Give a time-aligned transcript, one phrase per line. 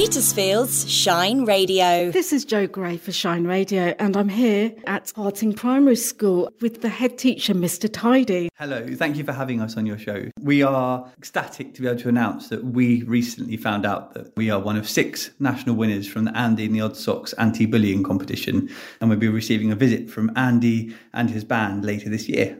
[0.00, 2.10] Petersfield's Shine Radio.
[2.10, 6.80] This is Joe Gray for Shine Radio, and I'm here at Harting Primary School with
[6.80, 7.86] the head teacher, Mr.
[7.92, 8.48] Tidy.
[8.54, 10.30] Hello, thank you for having us on your show.
[10.40, 14.48] We are ecstatic to be able to announce that we recently found out that we
[14.48, 18.02] are one of six national winners from the Andy and the Odd Socks anti bullying
[18.02, 18.70] competition,
[19.02, 22.58] and we'll be receiving a visit from Andy and his band later this year.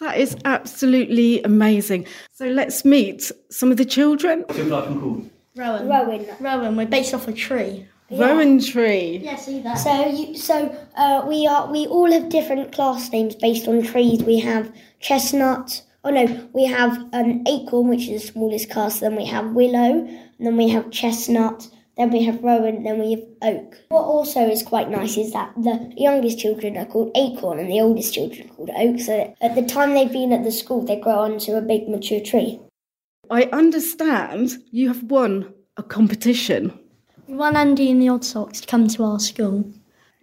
[0.00, 2.06] That is absolutely amazing.
[2.32, 4.40] So let's meet some of the children.
[4.40, 5.30] What's your classroom called?
[5.56, 5.88] Rowan.
[5.88, 6.26] Rowan.
[6.40, 7.86] Rowan, we're based off a tree.
[8.10, 9.20] Rowan Tree.
[9.22, 9.74] Yeah, see that.
[9.74, 14.22] So you, so uh, we are we all have different class names based on trees.
[14.22, 15.82] We have chestnut.
[16.04, 19.00] Oh no, we have um, acorn, which is the smallest class.
[19.00, 21.68] Then we have willow, and then we have chestnut.
[21.96, 22.82] Then we have rowan.
[22.82, 23.76] Then we have oak.
[23.88, 27.80] What also is quite nice is that the youngest children are called acorn, and the
[27.80, 29.00] oldest children are called oak.
[29.00, 32.20] So at the time they've been at the school, they grow onto a big mature
[32.20, 32.60] tree.
[33.30, 36.78] I understand you have won a competition.
[37.26, 39.72] We won Andy and the Odd Socks to come to our school.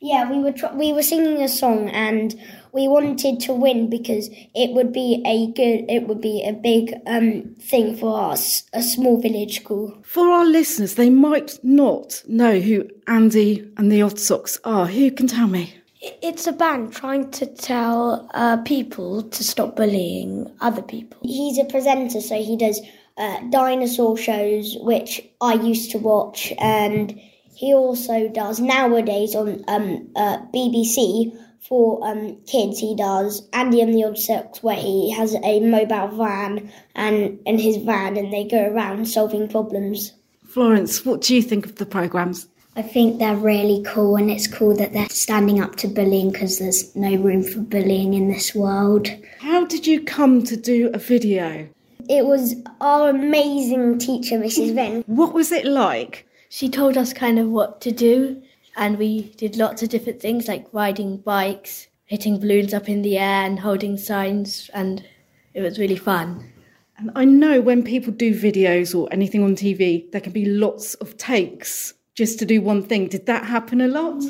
[0.00, 2.34] Yeah, we were tr- we were singing a song and
[2.72, 6.94] we wanted to win because it would be a good it would be a big
[7.06, 9.98] um thing for us a small village school.
[10.04, 14.86] For our listeners, they might not know who Andy and the Odd Socks are.
[14.86, 15.74] Who can tell me?
[16.00, 21.18] It's a band trying to tell uh, people to stop bullying other people.
[21.24, 22.80] He's a presenter, so he does
[23.18, 27.20] uh, dinosaur shows, which I used to watch, and
[27.54, 32.78] he also does nowadays on um, uh, BBC for um, kids.
[32.78, 37.58] He does Andy and the Odd Socks, where he has a mobile van and in
[37.58, 40.12] his van, and they go around solving problems.
[40.46, 42.48] Florence, what do you think of the programmes?
[42.76, 46.60] I think they're really cool, and it's cool that they're standing up to bullying because
[46.60, 49.08] there's no room for bullying in this world.
[49.40, 51.68] How did you come to do a video?
[52.08, 54.74] It was our amazing teacher, Mrs.
[54.74, 55.04] Venn.
[55.06, 56.26] What was it like?
[56.48, 58.42] She told us kind of what to do,
[58.76, 63.18] and we did lots of different things like riding bikes, hitting balloons up in the
[63.18, 65.04] air, and holding signs, and
[65.52, 66.50] it was really fun.
[66.96, 70.94] And I know when people do videos or anything on TV, there can be lots
[70.94, 73.08] of takes just to do one thing.
[73.08, 74.24] Did that happen a lot?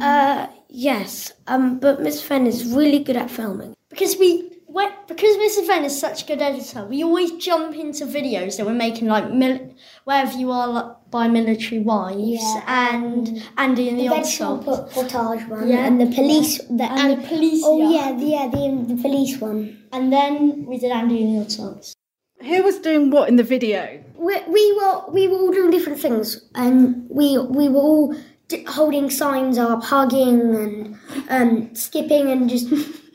[0.00, 4.50] Uh, yes, um, but Miss Fenn is really good at filming because we.
[4.70, 5.66] When, because Mrs.
[5.66, 9.32] Fenn is such a good editor, we always jump into videos that we're making, like
[9.32, 9.74] mil-
[10.04, 12.92] wherever you are like, by Military Wives Yeah.
[12.92, 15.44] and Andy and the, The Odd vegetable Socks.
[15.48, 15.86] one, Yeah.
[15.86, 18.10] and the police, the, And the police, Oh yeah.
[18.10, 19.78] yeah, the, yeah, the, the police one.
[19.90, 21.94] And then we did Andy and the Odd Socks.
[22.42, 24.04] Who was doing what in the video?
[24.16, 28.14] We, we were we were all doing different things, and we we were all
[28.48, 30.98] d- holding signs up, hugging and
[31.30, 32.68] um, skipping and just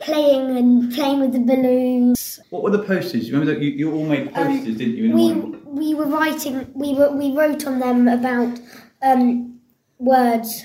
[0.04, 2.40] playing and playing with the balloons.
[2.50, 3.28] What were the posters?
[3.28, 5.06] You remember that you, you all made posters, didn't you?
[5.06, 5.62] In We morning?
[5.66, 6.70] we were writing.
[6.74, 8.60] We were we wrote on them about
[9.02, 9.60] um,
[10.00, 10.64] words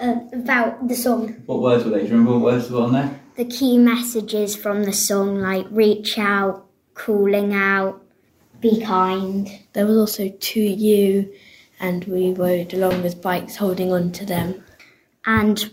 [0.00, 1.42] uh, about the song.
[1.46, 2.00] What words were they?
[2.00, 3.20] Do you remember what words were on there?
[3.36, 8.00] The key messages from the song, like reach out, calling out,
[8.60, 9.50] be kind.
[9.72, 11.32] There was also to you,
[11.80, 14.62] and we rode along with bikes holding on to them.
[15.26, 15.70] And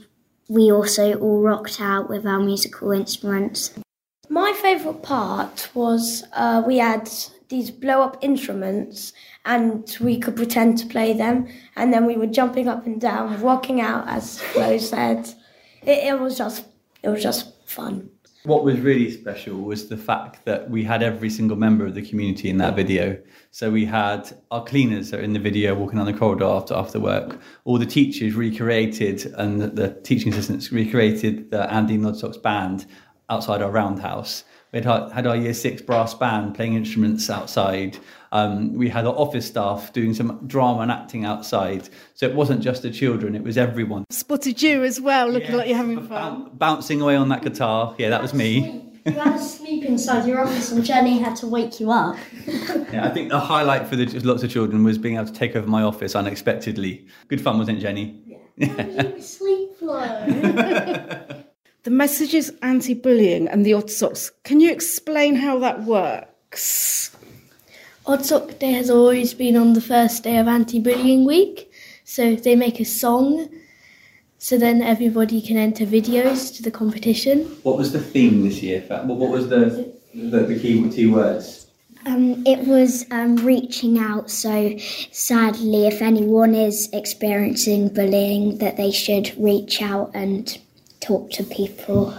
[0.52, 3.74] we also all rocked out with our musical instruments.
[4.28, 7.10] My favourite part was uh, we had
[7.48, 9.14] these blow up instruments
[9.46, 11.48] and we could pretend to play them
[11.78, 15.34] and then we were jumping up and down, rocking out as Flo said.
[15.84, 16.66] It, it was just
[17.02, 18.10] it was just fun.
[18.44, 22.02] What was really special was the fact that we had every single member of the
[22.02, 23.22] community in that video.
[23.52, 26.74] So we had our cleaners that are in the video walking down the corridor after
[26.74, 27.40] after work.
[27.66, 32.18] All the teachers recreated and the, the teaching assistants recreated the Andy and the Odd
[32.18, 32.88] Socks band
[33.30, 34.44] outside our roundhouse.
[34.72, 37.98] We had our, had our year six brass band playing instruments outside.
[38.32, 41.90] Um, we had our office staff doing some drama and acting outside.
[42.14, 44.06] So it wasn't just the children; it was everyone.
[44.10, 46.44] Spotted you as well, looking like you're having fun.
[46.44, 47.96] Boun- bouncing away on that guitar.
[47.98, 48.88] Yeah, that was me.
[49.06, 52.18] You had to sleep inside your office and Jenny had to wake you up.
[52.92, 55.56] Yeah, I think the highlight for the, lots of children was being able to take
[55.56, 57.08] over my office unexpectedly.
[57.30, 58.22] Good fun, wasn't it, Jenny?
[59.22, 61.44] Sleep flow.
[61.84, 64.32] The message is anti bullying and the odd socks.
[64.44, 67.16] Can you explain how that works?
[68.06, 71.72] Odd Sock Day has always been on the first day of anti bullying week.
[72.04, 73.50] So they make a song
[74.38, 77.46] so then everybody can enter videos to the competition.
[77.64, 78.84] What was the theme this year?
[78.88, 81.66] What, what was the, the the key two words?
[82.06, 84.30] Um, it was um, reaching out.
[84.30, 84.78] So,
[85.12, 90.60] sadly, if anyone is experiencing bullying, that they should reach out and
[91.12, 92.18] talk to people.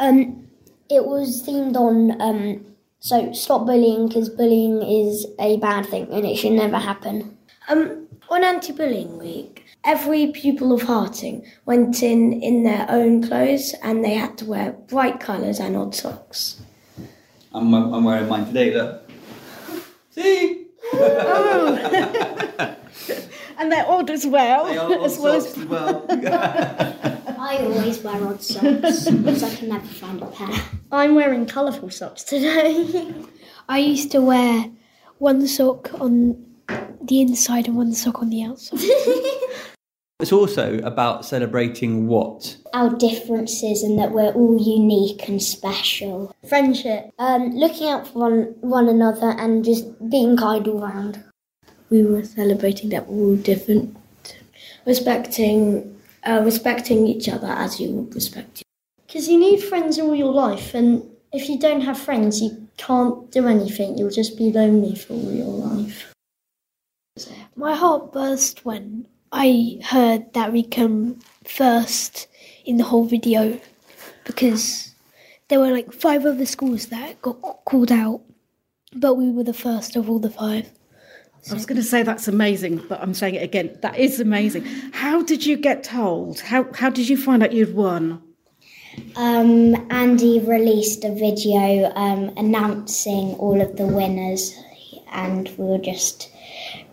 [0.00, 0.48] Um,
[0.90, 2.64] it was themed on um,
[2.98, 7.38] so stop bullying because bullying is a bad thing and it should never happen.
[7.68, 14.04] Um, on anti-bullying week, every pupil of Harting went in in their own clothes and
[14.04, 16.60] they had to wear bright colours and odd socks.
[17.52, 19.08] I'm, I'm wearing mine today, look.
[20.10, 20.66] See?
[23.56, 24.66] And they're odd as well.
[24.66, 26.04] They are as well as as well.
[27.54, 30.48] I always wear odd socks because I can never find a pair.
[30.90, 33.14] I'm wearing colourful socks today.
[33.68, 34.72] I used to wear
[35.18, 36.44] one sock on
[37.00, 38.80] the inside and one sock on the outside.
[40.20, 42.56] It's also about celebrating what?
[42.72, 46.34] Our differences and that we're all unique and special.
[46.48, 47.10] Friendship.
[47.18, 51.22] Um, looking out for one, one another and just being kind all round.
[51.90, 53.96] We were celebrating that we're all different.
[54.86, 55.93] Respecting,
[56.24, 58.64] uh, respecting each other as you would respect you.
[59.06, 63.30] Because you need friends all your life, and if you don't have friends, you can't
[63.30, 63.98] do anything.
[63.98, 66.12] You'll just be lonely for all your life.
[67.54, 72.26] My heart burst when I heard that we come first
[72.64, 73.60] in the whole video
[74.24, 74.94] because
[75.48, 78.22] there were like five other schools that got called out,
[78.94, 80.72] but we were the first of all the five.
[81.50, 83.76] I was going to say that's amazing, but I'm saying it again.
[83.82, 84.64] That is amazing.
[84.92, 86.40] How did you get told?
[86.40, 88.22] How how did you find out you'd won?
[89.16, 94.58] Um, Andy released a video um, announcing all of the winners,
[95.12, 96.30] and we were just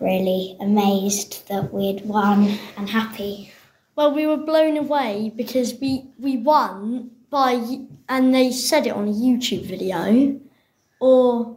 [0.00, 3.52] really amazed that we'd won and happy.
[3.96, 7.78] Well, we were blown away because we we won by
[8.08, 10.40] and they said it on a YouTube video,
[11.00, 11.56] or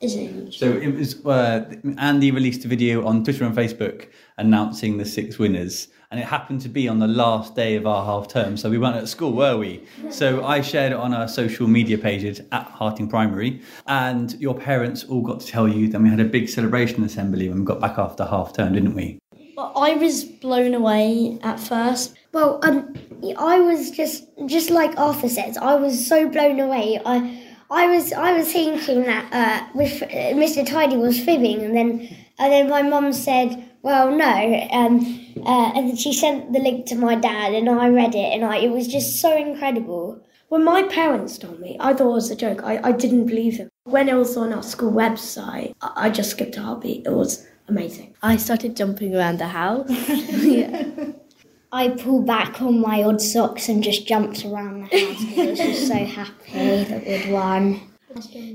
[0.00, 0.54] is it?
[0.54, 5.38] So it was uh, Andy released a video on Twitter and Facebook announcing the six
[5.38, 8.56] winners, and it happened to be on the last day of our half term.
[8.56, 9.84] So we weren't at school, were we?
[10.10, 15.04] So I shared it on our social media pages at Harting Primary, and your parents
[15.04, 15.88] all got to tell you.
[15.88, 18.94] Then we had a big celebration assembly when we got back after half term, didn't
[18.94, 19.18] we?
[19.56, 22.14] Well, I was blown away at first.
[22.32, 22.94] Well, um,
[23.36, 25.56] I was just just like Arthur says.
[25.56, 27.00] I was so blown away.
[27.04, 27.37] I
[27.70, 30.66] I was I was thinking that uh, with, uh, Mr.
[30.66, 35.00] Tidy was fibbing, and then and then my mum said, "Well, no," um,
[35.44, 38.44] uh, and then she sent the link to my dad, and I read it, and
[38.44, 40.20] I it was just so incredible.
[40.48, 42.62] When my parents told me, I thought it was a joke.
[42.64, 43.68] I, I didn't believe them.
[43.84, 47.04] When it was on our school website, I, I just skipped a heartbeat.
[47.04, 48.14] It was amazing.
[48.22, 49.90] I started jumping around the house.
[51.70, 55.50] I pulled back on my odd socks and just jumped around the house because I
[55.50, 57.80] was just so happy that we'd won.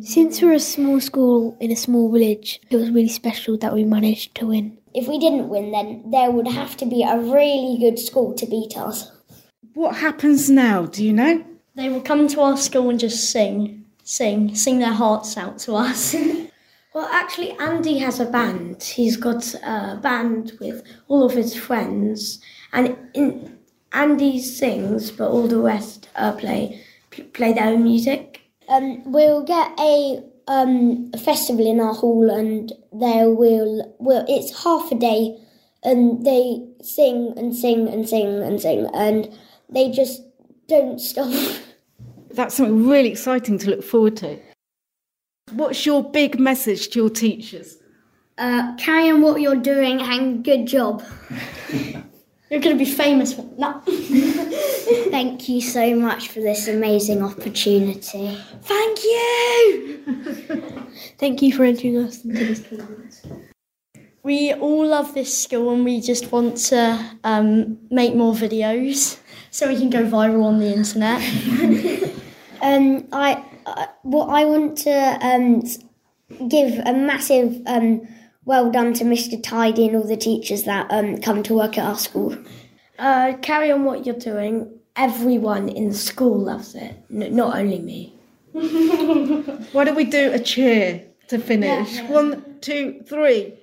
[0.01, 3.83] Since we're a small school in a small village, it was really special that we
[3.83, 4.77] managed to win.
[4.95, 8.45] If we didn't win, then there would have to be a really good school to
[8.47, 9.11] beat us.
[9.75, 10.87] What happens now?
[10.87, 11.43] Do you know?
[11.75, 15.75] They will come to our school and just sing, sing, sing their hearts out to
[15.75, 16.15] us.
[16.93, 18.83] Well, actually, Andy has a band.
[18.83, 22.39] He's got a band with all of his friends,
[22.73, 23.57] and in,
[23.93, 26.83] Andy sings, but all the rest uh, play
[27.33, 28.41] play their own music.
[28.67, 34.63] Um, we'll get a um, a festival in our hall, and there will will it's
[34.63, 35.37] half a day,
[35.83, 39.29] and they sing and sing and sing and sing, and
[39.69, 40.23] they just
[40.67, 41.31] don't stop.
[42.31, 44.39] That's something really exciting to look forward to.
[45.51, 47.77] What's your big message to your teachers?
[48.39, 51.03] Uh, carry on what you're doing, and good job.
[52.53, 53.33] You're going to be famous.
[53.33, 53.81] For- no.
[55.09, 58.37] Thank you so much for this amazing opportunity.
[58.61, 60.03] Thank you.
[61.17, 63.25] Thank you for entering us into this tournament.
[64.21, 69.17] We all love this school and we just want to um, make more videos
[69.49, 71.21] so we can go viral on the internet.
[72.61, 75.63] Um, I uh, what I want to um,
[76.47, 78.07] give a massive um,
[78.45, 79.41] well done to Mr.
[79.41, 82.37] Tidy and all the teachers that um, come to work at our school.
[82.99, 84.79] Uh, carry on what you're doing.
[84.95, 88.13] Everyone in the school loves it, N- not only me.
[89.71, 91.99] Why don't we do a cheer to finish?
[92.01, 93.53] One, two, three.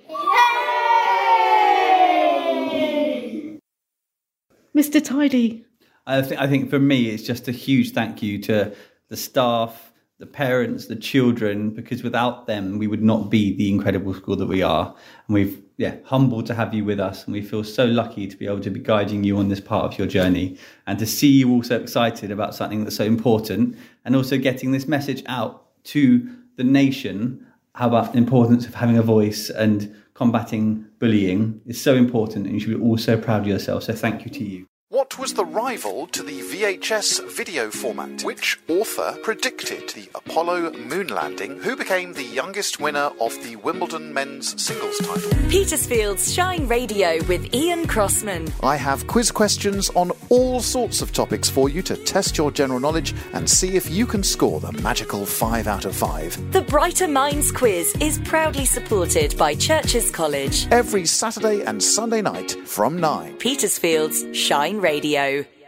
[4.75, 5.03] Mr.
[5.03, 5.65] Tidy.
[6.07, 8.73] I think I think for me it's just a huge thank you to
[9.09, 9.90] the staff,
[10.21, 14.45] the parents, the children, because without them we would not be the incredible school that
[14.45, 14.95] we are.
[15.27, 18.37] And we've yeah, humbled to have you with us and we feel so lucky to
[18.37, 21.27] be able to be guiding you on this part of your journey and to see
[21.27, 23.75] you all so excited about something that's so important
[24.05, 29.01] and also getting this message out to the nation about the importance of having a
[29.01, 33.47] voice and combating bullying is so important and you should be all so proud of
[33.47, 33.81] yourself.
[33.81, 34.70] So thank you to you.
[35.11, 38.23] What was the rival to the VHS video format?
[38.23, 41.59] Which author predicted the Apollo moon landing?
[41.59, 45.29] Who became the youngest winner of the Wimbledon men's singles title?
[45.49, 48.53] Petersfield's Shine Radio with Ian Crossman.
[48.63, 52.79] I have quiz questions on all sorts of topics for you to test your general
[52.79, 56.53] knowledge and see if you can score the magical 5 out of 5.
[56.53, 60.67] The Brighter Minds quiz is proudly supported by Churcher's College.
[60.71, 63.39] Every Saturday and Sunday night from 9.
[63.39, 65.60] Petersfield's Shine Radio.